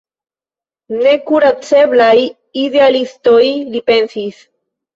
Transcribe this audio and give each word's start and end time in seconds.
Nekuraceblaj 1.01 2.15
idealistoj, 2.65 3.45
li 3.77 3.87
pensis. 3.95 4.45